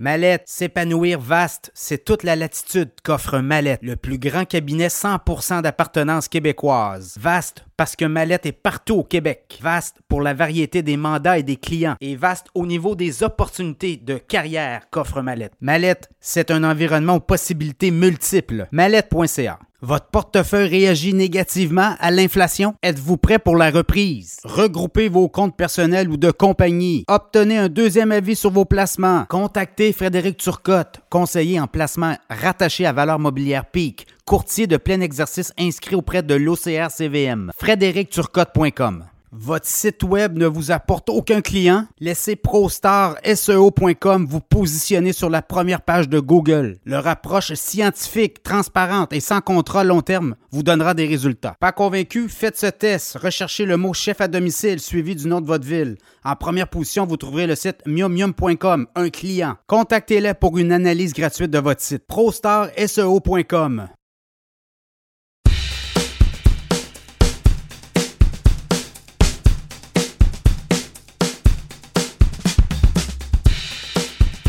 Mallette, 0.00 0.44
s'épanouir 0.46 1.18
vaste, 1.18 1.72
c'est 1.74 2.04
toute 2.04 2.22
la 2.22 2.36
latitude 2.36 2.90
qu'offre 3.02 3.40
Mallette, 3.40 3.80
le 3.82 3.96
plus 3.96 4.16
grand 4.16 4.44
cabinet 4.44 4.86
100% 4.86 5.62
d'appartenance 5.62 6.28
québécoise. 6.28 7.16
Vaste 7.18 7.64
parce 7.76 7.96
que 7.96 8.04
Mallette 8.04 8.46
est 8.46 8.52
partout 8.52 8.94
au 8.94 9.02
Québec. 9.02 9.58
Vaste 9.60 9.96
pour 10.08 10.20
la 10.20 10.34
variété 10.34 10.82
des 10.82 10.96
mandats 10.96 11.38
et 11.38 11.42
des 11.42 11.56
clients. 11.56 11.96
Et 12.00 12.14
vaste 12.14 12.46
au 12.54 12.64
niveau 12.64 12.94
des 12.94 13.24
opportunités 13.24 13.96
de 13.96 14.18
carrière 14.18 14.88
qu'offre 14.90 15.20
Mallette. 15.20 15.54
Mallette, 15.60 16.08
c'est 16.20 16.52
un 16.52 16.62
environnement 16.62 17.16
aux 17.16 17.20
possibilités 17.20 17.90
multiples. 17.90 18.68
Mallette.ca 18.70 19.58
votre 19.80 20.06
portefeuille 20.06 20.68
réagit 20.68 21.14
négativement 21.14 21.94
à 21.98 22.10
l'inflation? 22.10 22.74
Êtes-vous 22.82 23.16
prêt 23.16 23.38
pour 23.38 23.56
la 23.56 23.70
reprise? 23.70 24.38
Regroupez 24.44 25.08
vos 25.08 25.28
comptes 25.28 25.56
personnels 25.56 26.08
ou 26.08 26.16
de 26.16 26.30
compagnie. 26.30 27.04
Obtenez 27.08 27.58
un 27.58 27.68
deuxième 27.68 28.12
avis 28.12 28.36
sur 28.36 28.50
vos 28.50 28.64
placements. 28.64 29.24
Contactez 29.28 29.92
Frédéric 29.92 30.36
Turcotte, 30.36 31.00
conseiller 31.10 31.60
en 31.60 31.66
placement 31.66 32.16
rattaché 32.28 32.86
à 32.86 32.92
Valeur 32.92 33.18
Mobilière 33.18 33.66
Peak, 33.66 34.06
courtier 34.24 34.66
de 34.66 34.76
plein 34.76 35.00
exercice 35.00 35.52
inscrit 35.58 35.94
auprès 35.94 36.22
de 36.22 36.34
l'OCR 36.34 36.90
CVM. 36.90 37.52
FrédéricTurcotte.com 37.58 39.04
votre 39.32 39.66
site 39.66 40.02
web 40.02 40.38
ne 40.38 40.46
vous 40.46 40.70
apporte 40.70 41.08
aucun 41.10 41.40
client? 41.40 41.86
Laissez 42.00 42.36
ProStarSEO.com 42.36 44.26
vous 44.26 44.40
positionner 44.40 45.12
sur 45.12 45.30
la 45.30 45.42
première 45.42 45.82
page 45.82 46.08
de 46.08 46.20
Google. 46.20 46.78
Leur 46.84 47.06
approche 47.06 47.52
scientifique, 47.54 48.42
transparente 48.42 49.12
et 49.12 49.20
sans 49.20 49.40
contrat 49.40 49.84
long 49.84 50.00
terme 50.00 50.34
vous 50.50 50.62
donnera 50.62 50.94
des 50.94 51.06
résultats. 51.06 51.56
Pas 51.60 51.72
convaincu? 51.72 52.28
Faites 52.28 52.58
ce 52.58 52.66
test. 52.66 53.18
Recherchez 53.18 53.64
le 53.64 53.76
mot 53.76 53.92
chef 53.92 54.20
à 54.20 54.28
domicile 54.28 54.80
suivi 54.80 55.14
du 55.14 55.26
nom 55.26 55.40
de 55.40 55.46
votre 55.46 55.66
ville. 55.66 55.96
En 56.24 56.36
première 56.36 56.68
position, 56.68 57.06
vous 57.06 57.16
trouverez 57.16 57.46
le 57.46 57.54
site 57.54 57.82
miumium.com, 57.86 58.86
un 58.94 59.10
client. 59.10 59.56
Contactez-les 59.66 60.34
pour 60.34 60.58
une 60.58 60.72
analyse 60.72 61.12
gratuite 61.12 61.50
de 61.50 61.58
votre 61.58 61.82
site. 61.82 62.06
ProStarSEO.com 62.06 63.88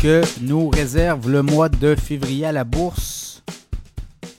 que 0.02 0.22
nous 0.42 0.70
réserve 0.70 1.30
le 1.30 1.42
mois 1.42 1.68
de 1.68 1.94
février 1.94 2.46
à 2.46 2.52
la 2.52 2.64
bourse. 2.64 3.42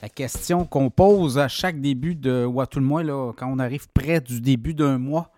La 0.02 0.08
question 0.08 0.64
qu'on 0.64 0.90
pose 0.90 1.38
à 1.38 1.46
chaque 1.46 1.80
début 1.80 2.16
de, 2.16 2.44
ou 2.44 2.60
à 2.60 2.66
tout 2.66 2.80
le 2.80 2.84
moins 2.84 3.04
quand 3.32 3.46
on 3.46 3.60
arrive 3.60 3.86
près 3.94 4.20
du 4.20 4.40
début 4.40 4.74
d'un 4.74 4.98
mois, 4.98 5.30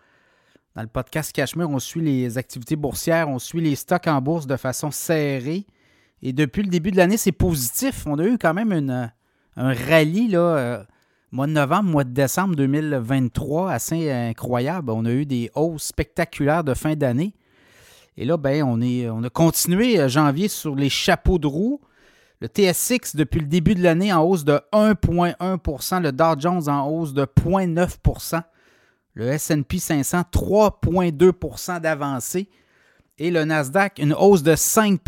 dans 0.75 0.81
le 0.81 0.89
podcast 0.89 1.31
Cachemire, 1.31 1.69
on 1.69 1.79
suit 1.79 2.01
les 2.01 2.39
activités 2.39 2.75
boursières, 2.75 3.29
on 3.29 3.39
suit 3.39 3.61
les 3.61 3.75
stocks 3.75 4.07
en 4.07 4.23
bourse 4.23 4.47
de 4.47 4.57
façon 4.57 4.91
serrée. 4.91 5.67
Et 6.23 6.33
depuis 6.33 6.63
le 6.63 6.69
début 6.69 6.91
de 6.91 6.97
l'année, 6.97 7.19
c'est 7.19 7.33
positif. 7.33 8.07
On 8.07 8.19
a 8.19 8.25
eu 8.25 8.39
quand 8.39 8.55
même 8.55 8.73
un 9.57 9.75
rallye, 9.75 10.29
là, 10.29 10.39
euh, 10.39 10.85
mois 11.33 11.47
de 11.47 11.53
novembre, 11.53 11.91
mois 11.91 12.05
de 12.05 12.15
décembre 12.15 12.57
2023, 12.57 13.71
assez 13.71 14.11
incroyable. 14.11 14.91
On 14.91 15.05
a 15.05 15.11
eu 15.11 15.27
des 15.27 15.51
hausses 15.55 15.85
spectaculaires 15.85 16.65
de 16.65 16.73
fin 16.73 16.95
d'année. 16.95 17.35
Et 18.17 18.25
là, 18.25 18.37
ben, 18.37 18.63
on, 18.63 18.81
est, 18.81 19.09
on 19.09 19.23
a 19.25 19.31
continué 19.31 19.99
euh, 19.99 20.09
janvier 20.09 20.49
sur 20.49 20.75
les 20.75 20.89
chapeaux 20.89 21.39
de 21.39 21.47
roue. 21.47 21.81
Le 22.41 22.49
TSX, 22.49 23.17
depuis 23.17 23.41
le 23.41 23.47
début 23.47 23.75
de 23.75 23.83
l'année, 23.83 24.13
en 24.13 24.23
hausse 24.23 24.45
de 24.45 24.61
1,1% 24.73 26.03
Le 26.03 26.13
Dow 26.13 26.39
Jones 26.39 26.69
en 26.69 26.89
hausse 26.89 27.13
de 27.13 27.25
0,9% 27.25 28.43
Le 29.15 29.37
SP 29.39 29.79
500, 29.79 30.23
3,2% 30.33 31.81
d'avancée. 31.81 32.49
Et 33.19 33.31
le 33.31 33.45
Nasdaq, 33.45 33.99
une 33.99 34.13
hausse 34.13 34.43
de 34.43 34.57
5 34.57 35.01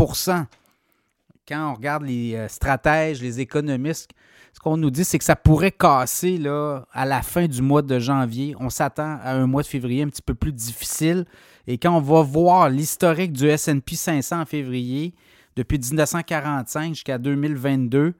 Quand 1.48 1.70
on 1.70 1.74
regarde 1.74 2.02
les 2.04 2.34
euh, 2.34 2.48
stratèges, 2.48 3.22
les 3.22 3.40
économistes, 3.40 4.10
ce 4.52 4.58
qu'on 4.58 4.76
nous 4.76 4.90
dit, 4.90 5.04
c'est 5.04 5.18
que 5.18 5.24
ça 5.24 5.36
pourrait 5.36 5.70
casser 5.70 6.38
là, 6.38 6.86
à 6.92 7.04
la 7.04 7.22
fin 7.22 7.46
du 7.46 7.62
mois 7.62 7.82
de 7.82 7.98
janvier. 7.98 8.56
On 8.58 8.70
s'attend 8.70 9.18
à 9.22 9.32
un 9.32 9.46
mois 9.46 9.62
de 9.62 9.68
février 9.68 10.02
un 10.02 10.08
petit 10.08 10.22
peu 10.22 10.34
plus 10.34 10.52
difficile. 10.52 11.24
Et 11.66 11.78
quand 11.78 11.96
on 11.96 12.00
va 12.00 12.22
voir 12.22 12.68
l'historique 12.68 13.32
du 13.32 13.48
SP 13.52 13.94
500 13.94 14.40
en 14.40 14.46
février, 14.46 15.14
depuis 15.56 15.78
1945 15.78 16.94
jusqu'à 16.94 17.18
2022, 17.18 18.14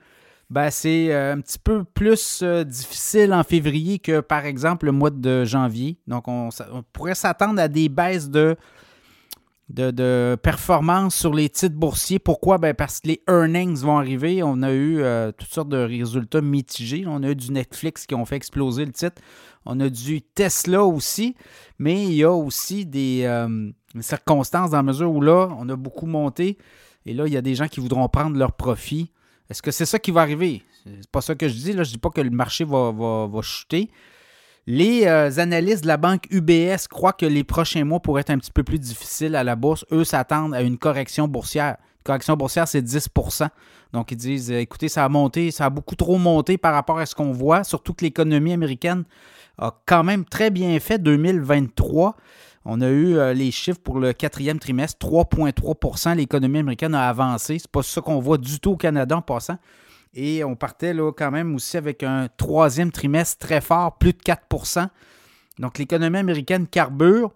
ben 0.49 0.71
c'est 0.71 1.13
euh, 1.13 1.35
un 1.35 1.41
petit 1.41 1.59
peu 1.59 1.83
plus 1.83 2.41
euh, 2.43 2.63
difficile 2.63 3.35
en 3.35 3.43
février 3.43 3.99
que 3.99 4.21
par 4.21 4.45
exemple 4.45 4.87
le 4.87 4.93
mois 4.93 5.11
de 5.11 5.45
janvier. 5.45 5.99
Donc 6.07 6.29
on, 6.29 6.51
pourrait 6.93 7.17
s'attendre 7.17 7.61
à 7.61 7.67
des 7.67 7.89
baisses 7.89 8.31
de, 8.31 8.57
de, 9.69 10.37
performance 10.43 11.15
sur 11.15 11.35
les 11.35 11.49
titres 11.49 11.75
boursiers. 11.75 12.19
Pourquoi? 12.19 12.59
Ben 12.59 12.75
parce 12.75 13.01
que 13.01 13.09
les 13.09 13.23
earnings 13.29 13.79
vont 13.79 13.99
arriver. 13.99 14.43
On 14.43 14.63
a 14.63 14.73
eu 14.73 15.01
euh, 15.01 15.33
toutes 15.33 15.53
sortes 15.53 15.69
de 15.69 15.79
résultats 15.79 16.41
mitigés. 16.41 17.05
On 17.07 17.23
a 17.23 17.31
eu 17.31 17.37
du 17.37 17.53
Netflix 17.53 18.07
qui 18.07 18.15
ont 18.15 18.25
fait 18.25 18.37
exploser 18.37 18.85
le 18.85 18.93
titre. 18.93 19.21
On 19.65 19.81
a 19.81 19.89
du 19.89 20.23
Tesla 20.23 20.85
aussi, 20.85 21.35
mais 21.79 22.05
il 22.05 22.13
y 22.15 22.23
a 22.23 22.33
aussi 22.33 22.87
des 22.87 23.23
euh, 23.25 23.71
circonstances 24.01 24.71
dans 24.71 24.77
la 24.77 24.83
mesure 24.85 25.11
où 25.11 25.21
là, 25.21 25.49
on 25.59 25.69
a 25.69 25.77
beaucoup 25.77 26.07
monté 26.07 26.57
et 27.07 27.15
là, 27.15 27.27
il 27.27 27.33
y 27.33 27.37
a 27.37 27.43
des 27.43 27.55
gens 27.55 27.69
qui 27.69 27.81
voudront 27.81 28.07
prendre 28.09 28.37
leur 28.37 28.53
profit. 28.53 29.13
Est-ce 29.49 29.63
que 29.63 29.71
c'est 29.71 29.87
ça 29.87 29.99
qui 29.99 30.11
va 30.11 30.23
arriver? 30.23 30.63
C'est 30.85 31.11
pas 31.11 31.21
ça 31.21 31.37
que 31.37 31.49
je 31.49 31.55
dis. 31.55 31.73
Là, 31.73 31.85
je 31.85 31.91
dis 31.91 31.99
pas 31.99 32.11
que 32.11 32.21
le 32.21 32.31
marché 32.31 32.65
va, 32.65 33.41
chuter. 33.43 33.91
Les 34.69 35.07
euh, 35.07 35.31
analystes 35.39 35.83
de 35.83 35.89
la 35.89 35.97
banque 35.97 36.27
UBS 36.31 36.89
croient 36.91 37.13
que 37.13 37.27
les 37.27 37.45
prochains 37.45 37.85
mois 37.85 38.01
pourraient 38.01 38.23
être 38.23 38.31
un 38.31 38.39
petit 38.39 38.51
peu 38.51 38.65
plus 38.65 38.81
difficiles 38.81 39.37
à 39.37 39.45
la 39.45 39.55
bourse. 39.55 39.85
Eux 39.93 40.03
s'attendent 40.03 40.55
à 40.55 40.63
une 40.63 40.77
correction 40.77 41.29
boursière. 41.29 41.77
Une 41.99 42.03
correction 42.05 42.37
boursière, 42.37 42.67
c'est 42.67 42.83
10% 42.83 43.49
Donc, 43.93 44.11
ils 44.11 44.17
disent 44.17 44.51
écoutez, 44.51 44.89
ça 44.89 45.05
a 45.05 45.09
monté, 45.09 45.53
ça 45.53 45.67
a 45.67 45.71
beaucoup 45.71 45.95
trop 45.95 46.19
monté 46.19 46.59
par 46.59 46.75
rapport 46.75 46.99
à 46.99 47.07
ce 47.07 47.15
qu'on 47.15 47.31
voit, 47.31 47.63
surtout 47.63 47.95
que 47.95 48.05
l'économie 48.05 48.53
américaine 48.53 49.05
a 49.59 49.73
quand 49.87 50.03
même 50.03 50.25
très 50.25 50.51
bien 50.51 50.79
fait 50.81 50.99
2023. 50.99 52.17
On 52.65 52.81
a 52.81 52.89
eu 52.89 53.17
euh, 53.17 53.33
les 53.33 53.53
chiffres 53.53 53.79
pour 53.81 54.01
le 54.01 54.13
quatrième 54.13 54.59
trimestre, 54.59 55.07
3,3% 55.07 56.17
L'économie 56.17 56.59
américaine 56.59 56.97
a 56.97 57.09
avancé. 57.09 57.61
C'est 57.61 57.71
pas 57.71 57.85
ça 57.85 58.01
qu'on 58.01 58.19
voit 58.19 58.39
du 58.39 58.59
tout 58.59 58.73
au 58.73 58.77
Canada 58.77 59.17
en 59.17 59.23
passant. 59.23 59.59
Et 60.17 60.43
on 60.43 60.57
partait 60.57 60.95
là, 60.95 61.13
quand 61.13 61.31
même 61.31 61.55
aussi 61.55 61.77
avec 61.77 62.03
un 62.03 62.29
troisième 62.39 62.91
trimestre 62.91 63.47
très 63.47 63.61
fort, 63.61 63.99
plus 63.99 64.15
de 64.15 64.19
4% 64.19 64.89
Donc 65.59 65.79
l'économie 65.79 66.17
américaine 66.17 66.67
carbure. 66.67 67.33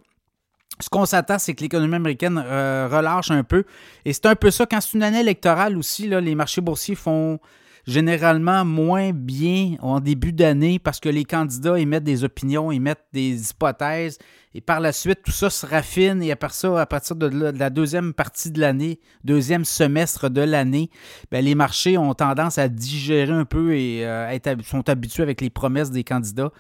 Ce 0.81 0.89
qu'on 0.89 1.05
s'attend, 1.05 1.39
c'est 1.39 1.55
que 1.55 1.61
l'économie 1.61 1.97
américaine 1.97 2.43
euh, 2.43 2.89
relâche 2.91 3.31
un 3.31 3.45
peu. 3.45 3.65
Et 4.07 4.15
c'est 4.15 4.25
un 4.25 4.35
peu 4.35 4.51
ça 4.51 4.65
quand 4.65 4.81
c'est 4.81 4.95
une 4.95 5.03
année 5.03 5.21
électorale 5.21 5.77
aussi, 5.77 6.09
là, 6.09 6.23
les 6.23 6.35
marchés 6.35 6.63
boursiers 6.63 6.95
font 6.95 7.39
généralement 7.87 8.65
moins 8.65 9.13
bien 9.13 9.77
en 9.81 10.01
début 10.01 10.33
d'année 10.33 10.79
parce 10.79 11.01
que 11.01 11.09
les 11.09 11.25
candidats 11.25 11.79
émettent 11.79 12.05
des 12.05 12.25
opinions, 12.25 12.71
émettent 12.71 13.07
des 13.13 13.51
hypothèses 13.51 14.19
et 14.53 14.61
par 14.61 14.81
la 14.81 14.91
suite, 14.91 15.21
tout 15.25 15.31
ça 15.31 15.49
se 15.49 15.65
raffine 15.65 16.23
et 16.23 16.33
à 16.33 16.37
partir 16.37 17.15
de 17.15 17.27
la 17.57 17.71
deuxième 17.71 18.13
partie 18.13 18.51
de 18.51 18.61
l'année, 18.61 18.99
deuxième 19.23 19.65
semestre 19.65 20.29
de 20.29 20.41
l'année, 20.41 20.91
ben, 21.31 21.45
les 21.45 21.55
marchés 21.55 21.97
ont 21.97 22.15
tendance 22.15 22.59
à 22.59 22.69
digérer 22.69 23.33
un 23.33 23.45
peu 23.45 23.77
et 23.77 24.05
euh, 24.05 24.37
sont 24.65 24.89
habitués 24.89 25.23
avec 25.23 25.41
les 25.41 25.51
promesses 25.51 25.93
des 25.93 26.03
candidats. 26.03 26.51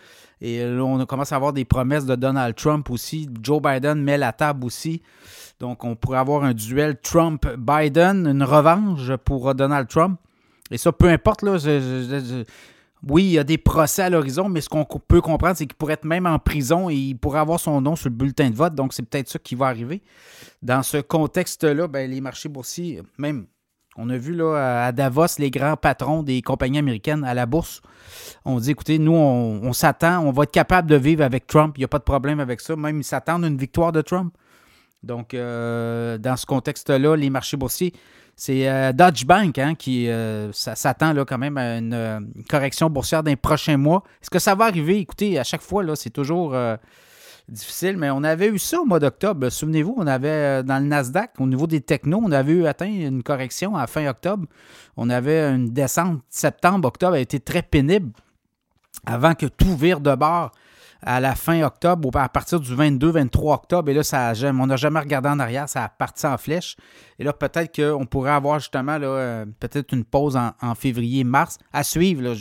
Et 0.40 0.64
là, 0.64 0.84
on 0.84 1.04
commence 1.04 1.32
à 1.32 1.36
avoir 1.36 1.52
des 1.52 1.64
promesses 1.64 2.06
de 2.06 2.14
Donald 2.14 2.54
Trump 2.54 2.88
aussi. 2.90 3.28
Joe 3.42 3.60
Biden 3.60 4.02
met 4.02 4.16
la 4.16 4.32
table 4.32 4.64
aussi. 4.64 5.02
Donc, 5.58 5.84
on 5.84 5.96
pourrait 5.96 6.18
avoir 6.18 6.44
un 6.44 6.54
duel 6.54 6.96
Trump-Biden, 7.02 8.26
une 8.26 8.42
revanche 8.44 9.16
pour 9.24 9.54
Donald 9.54 9.88
Trump. 9.88 10.18
Et 10.70 10.78
ça, 10.78 10.92
peu 10.92 11.08
importe, 11.08 11.44
oui, 13.08 13.24
il 13.24 13.30
y 13.30 13.38
a 13.38 13.44
des 13.44 13.58
procès 13.58 14.02
à 14.02 14.10
l'horizon, 14.10 14.48
mais 14.48 14.60
ce 14.60 14.68
qu'on 14.68 14.84
peut 14.84 15.20
comprendre, 15.20 15.56
c'est 15.56 15.66
qu'il 15.66 15.76
pourrait 15.76 15.94
être 15.94 16.04
même 16.04 16.26
en 16.26 16.38
prison 16.38 16.90
et 16.90 16.94
il 16.94 17.14
pourrait 17.16 17.40
avoir 17.40 17.58
son 17.58 17.80
nom 17.80 17.96
sur 17.96 18.10
le 18.10 18.14
bulletin 18.14 18.50
de 18.50 18.54
vote. 18.54 18.74
Donc, 18.74 18.92
c'est 18.92 19.02
peut-être 19.02 19.28
ça 19.28 19.38
qui 19.38 19.54
va 19.54 19.66
arriver. 19.66 20.02
Dans 20.62 20.82
ce 20.82 20.98
contexte-là, 20.98 21.88
ben, 21.88 22.10
les 22.10 22.20
marchés 22.20 22.50
boursiers, 22.50 23.02
même, 23.16 23.46
on 23.96 24.10
a 24.10 24.16
vu 24.18 24.34
là, 24.34 24.86
à 24.86 24.92
Davos 24.92 25.38
les 25.38 25.50
grands 25.50 25.76
patrons 25.76 26.22
des 26.22 26.42
compagnies 26.42 26.78
américaines 26.78 27.24
à 27.24 27.34
la 27.34 27.46
bourse. 27.46 27.80
On 28.44 28.60
dit, 28.60 28.70
écoutez, 28.70 28.98
nous, 28.98 29.14
on, 29.14 29.72
s'attend, 29.72 30.20
on 30.20 30.30
va 30.30 30.42
être 30.42 30.52
capable 30.52 30.88
de 30.88 30.96
vivre 30.96 31.24
avec 31.24 31.46
Trump. 31.46 31.76
Il 31.76 31.80
n'y 31.80 31.84
a 31.84 31.88
pas 31.88 31.98
de 31.98 32.04
problème 32.04 32.38
avec 32.38 32.60
ça. 32.60 32.76
Même, 32.76 33.00
ils 33.00 33.04
s'attendent 33.04 33.44
à 33.44 33.48
une 33.48 33.56
victoire 33.56 33.92
de 33.92 34.02
Trump. 34.02 34.34
Donc, 35.02 35.32
euh, 35.32 36.18
dans 36.18 36.36
ce 36.36 36.44
contexte-là, 36.44 37.16
les 37.16 37.30
marchés 37.30 37.56
boursiers 37.56 37.94
c'est 38.40 38.70
euh, 38.70 38.94
Dodge 38.94 39.26
Bank 39.26 39.58
hein, 39.58 39.74
qui 39.74 40.08
euh, 40.08 40.50
s'attend 40.52 41.14
quand 41.26 41.36
même 41.36 41.58
à 41.58 41.76
une, 41.76 42.32
correction 42.48 42.88
boursière 42.88 43.22
d'un 43.22 43.36
prochain 43.36 43.76
mois. 43.76 44.02
Est-ce 44.22 44.30
que 44.30 44.38
ça 44.38 44.54
va 44.54 44.64
arriver? 44.64 44.96
Écoutez, 44.96 45.38
à 45.38 45.44
chaque 45.44 45.60
fois, 45.60 45.84
c'est 45.94 46.08
toujours 46.08 46.54
euh, 46.54 46.74
difficile, 47.50 47.98
mais 47.98 48.08
on 48.08 48.24
avait 48.24 48.48
eu 48.48 48.58
ça 48.58 48.80
au 48.80 48.86
mois 48.86 48.98
d'octobre. 48.98 49.50
Souvenez-vous, 49.50 49.94
on 49.94 50.06
avait 50.06 50.62
dans 50.62 50.78
le 50.82 50.88
Nasdaq, 50.88 51.32
au 51.38 51.46
niveau 51.46 51.66
des 51.66 51.82
technos, 51.82 52.22
on 52.24 52.32
avait 52.32 52.54
eu 52.54 52.66
atteint 52.66 52.90
une 52.90 53.22
correction 53.22 53.76
à 53.76 53.86
fin 53.86 54.06
octobre. 54.06 54.46
On 54.96 55.10
avait 55.10 55.50
une 55.50 55.68
descente 55.68 56.22
septembre, 56.30 56.88
octobre 56.88 57.16
a 57.16 57.20
été 57.20 57.40
très 57.40 57.60
pénible 57.60 58.10
avant 59.04 59.34
que 59.34 59.44
tout 59.44 59.76
vire 59.76 60.00
de 60.00 60.14
bord 60.14 60.52
à 61.02 61.20
la 61.20 61.34
fin 61.34 61.62
octobre 61.62 62.08
ou 62.08 62.18
à 62.18 62.28
partir 62.28 62.60
du 62.60 62.74
22-23 62.74 63.54
octobre. 63.54 63.90
Et 63.90 63.94
là, 63.94 64.02
ça, 64.02 64.32
on 64.44 64.66
n'a 64.66 64.76
jamais 64.76 65.00
regardé 65.00 65.28
en 65.28 65.38
arrière, 65.38 65.68
ça 65.68 65.84
a 65.84 65.88
parti 65.88 66.26
en 66.26 66.36
flèche. 66.36 66.76
Et 67.18 67.24
là, 67.24 67.32
peut-être 67.32 67.74
qu'on 67.74 68.06
pourrait 68.06 68.32
avoir 68.32 68.58
justement 68.58 68.98
euh, 69.00 69.46
peut-être 69.60 69.92
une 69.92 70.04
pause 70.04 70.36
en, 70.36 70.74
février-mars 70.74 71.58
à 71.72 71.84
suivre. 71.84 72.34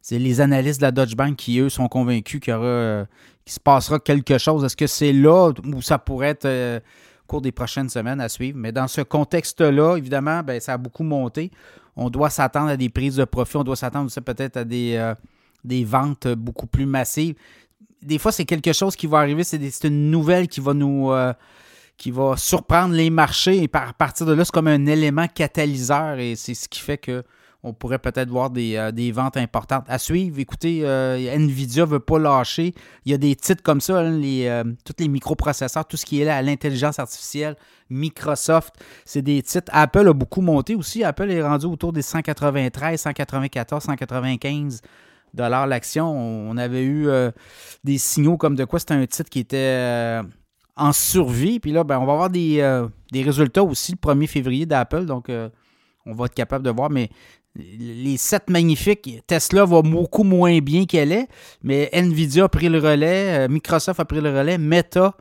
C'est 0.00 0.18
les 0.18 0.40
analystes 0.40 0.80
de 0.80 0.86
la 0.86 0.92
Dodge 0.92 1.16
Bank 1.16 1.36
qui, 1.36 1.58
eux, 1.58 1.68
sont 1.68 1.88
convaincus 1.88 2.40
qu'il, 2.40 2.54
euh, 2.56 3.04
se 3.44 3.60
passera 3.60 3.98
quelque 3.98 4.38
chose. 4.38 4.64
Est-ce 4.64 4.76
que 4.76 4.86
c'est 4.86 5.12
là 5.12 5.52
où 5.64 5.82
ça 5.82 5.98
pourrait 5.98 6.28
être 6.28 6.46
euh, 6.46 6.78
au 6.78 7.26
cours 7.26 7.40
des 7.40 7.52
prochaines 7.52 7.88
semaines 7.88 8.20
à 8.20 8.28
suivre? 8.28 8.58
Mais 8.58 8.72
dans 8.72 8.88
ce 8.88 9.00
contexte-là, 9.00 9.96
évidemment, 9.96 10.42
ben, 10.42 10.60
ça 10.60 10.74
a 10.74 10.78
beaucoup 10.78 11.04
monté. 11.04 11.50
On 11.96 12.10
doit 12.10 12.30
s'attendre 12.30 12.68
à 12.68 12.76
des 12.76 12.88
prises 12.88 13.16
de 13.16 13.24
profit. 13.24 13.56
On 13.56 13.64
doit 13.64 13.76
s'attendre 13.76 14.12
peut-être 14.20 14.58
à 14.58 14.64
des, 14.64 15.12
des 15.64 15.84
ventes 15.84 16.28
beaucoup 16.28 16.66
plus 16.66 16.86
massives 16.86 17.34
des 18.02 18.18
fois, 18.18 18.32
c'est 18.32 18.44
quelque 18.44 18.72
chose 18.72 18.96
qui 18.96 19.06
va 19.06 19.18
arriver, 19.18 19.44
c'est 19.44 19.84
une 19.84 20.10
nouvelle 20.10 20.48
qui 20.48 20.60
va 20.60 20.74
nous. 20.74 21.12
Euh, 21.12 21.32
qui 21.98 22.10
va 22.10 22.36
surprendre 22.36 22.94
les 22.94 23.08
marchés 23.08 23.62
et 23.62 23.68
par, 23.68 23.88
à 23.88 23.92
partir 23.94 24.26
de 24.26 24.34
là, 24.34 24.44
c'est 24.44 24.52
comme 24.52 24.66
un 24.66 24.84
élément 24.84 25.28
catalyseur 25.28 26.18
et 26.18 26.36
c'est 26.36 26.52
ce 26.52 26.68
qui 26.68 26.80
fait 26.80 26.98
que 26.98 27.24
on 27.62 27.72
pourrait 27.72 27.98
peut-être 27.98 28.28
voir 28.28 28.50
des, 28.50 28.76
euh, 28.76 29.12
ventes 29.14 29.38
importantes 29.38 29.86
à 29.88 29.98
suivre. 29.98 30.38
Écoutez, 30.38 30.82
euh, 30.84 31.16
Nvidia 31.34 31.86
ne 31.86 31.88
veut 31.92 31.98
pas 31.98 32.18
lâcher. 32.18 32.74
Il 33.06 33.12
y 33.12 33.14
a 33.14 33.18
des 33.18 33.34
titres 33.34 33.62
comme 33.62 33.80
ça, 33.80 34.00
hein, 34.00 34.10
les, 34.10 34.62
tous 34.84 34.92
les 34.98 35.08
microprocesseurs, 35.08 35.86
tout 35.86 35.96
ce 35.96 36.04
qui 36.04 36.20
est 36.20 36.26
là 36.26 36.36
à 36.36 36.42
l'intelligence 36.42 36.98
artificielle, 36.98 37.56
Microsoft, 37.88 38.74
c'est 39.06 39.22
des 39.22 39.42
titres. 39.42 39.72
Apple 39.72 40.06
a 40.06 40.12
beaucoup 40.12 40.42
monté 40.42 40.74
aussi. 40.74 41.02
Apple 41.02 41.30
est 41.30 41.42
rendu 41.42 41.64
autour 41.64 41.94
des 41.94 42.02
193, 42.02 43.00
194, 43.00 43.82
195 43.84 44.82
dollars 45.36 45.66
l'action. 45.66 46.10
On 46.10 46.56
avait 46.56 46.82
eu 46.82 47.08
euh, 47.08 47.30
des 47.84 47.98
signaux 47.98 48.36
comme 48.36 48.56
de 48.56 48.64
quoi 48.64 48.78
c'était 48.78 48.94
un 48.94 49.06
titre 49.06 49.30
qui 49.30 49.40
était 49.40 49.56
euh, 49.56 50.22
en 50.76 50.92
survie. 50.92 51.60
Puis 51.60 51.72
là, 51.72 51.84
ben, 51.84 51.98
on 51.98 52.06
va 52.06 52.14
avoir 52.14 52.30
euh, 52.34 52.88
des, 53.12 53.22
résultats 53.22 53.62
aussi 53.62 53.92
le 53.92 53.98
1er 53.98 54.26
février 54.26 54.66
d'Apple. 54.66 55.04
Donc, 55.04 55.30
on 56.06 56.12
va 56.12 56.26
être 56.26 56.34
capable 56.34 56.64
de 56.64 56.70
voir. 56.70 56.90
Mais 56.90 57.10
les 57.54 58.16
7 58.16 58.50
magnifiques, 58.50 59.22
Tesla 59.26 59.64
va 59.64 59.82
beaucoup 59.82 60.24
moins 60.24 60.58
bien 60.58 60.86
qu'elle 60.86 61.12
est. 61.12 61.28
Mais 61.62 61.88
Nvidia 61.92 62.44
a 62.44 62.48
pris 62.48 62.68
le 62.68 62.78
relais, 62.78 63.48
Microsoft 63.48 64.00
a 64.00 64.04
pris 64.04 64.20
le 64.20 64.36
relais, 64.36 64.58
Meta 64.58 65.14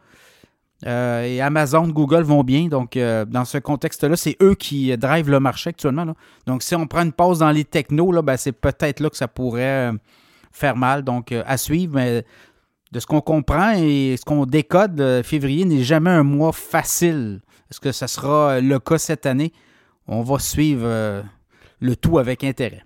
euh, 0.86 1.24
et 1.24 1.42
Amazon, 1.42 1.88
Google 1.88 2.24
vont 2.24 2.44
bien. 2.44 2.68
Donc, 2.68 2.98
euh, 2.98 3.26
dans 3.26 3.46
ce 3.46 3.58
contexte-là, 3.58 4.16
c'est 4.16 4.38
eux 4.42 4.56
qui 4.56 4.96
drivent 4.98 5.30
le 5.30 5.40
marché 5.40 5.70
actuellement. 5.70 6.06
Donc, 6.46 6.64
si 6.64 6.76
on 6.76 6.86
prend 6.88 7.04
une 7.04 7.14
pause 7.14 7.40
dans 7.40 7.52
les 7.52 7.64
technos, 7.64 8.22
ben, 8.22 8.38
c'est 8.38 8.52
peut-être 8.52 9.00
là 9.00 9.10
que 9.10 9.18
ça 9.18 9.28
pourrait 9.28 9.92
euh, 9.92 9.94
faire 10.52 10.76
mal. 10.76 11.04
Donc, 11.04 11.32
à 11.32 11.58
suivre. 11.58 11.96
Mais 11.96 12.26
de 12.92 13.00
ce 13.00 13.08
qu'on 13.08 13.22
comprend 13.22 13.74
et 13.76 14.16
ce 14.18 14.26
qu'on 14.26 14.46
décode, 14.46 15.22
février 15.24 15.66
n'est 15.66 15.84
jamais 15.84 16.12
un 16.12 16.24
mois 16.24 16.52
facile. 16.52 17.42
Est-ce 17.72 17.80
que 17.80 17.92
ça 17.92 18.08
sera 18.08 18.62
le 18.62 18.80
cas 18.80 18.98
cette 18.98 19.26
année? 19.26 19.54
On 20.08 20.22
va 20.22 20.40
suivre 20.40 21.24
le 21.80 21.96
tout 21.96 22.20
avec 22.20 22.44
intérêt. 22.44 22.85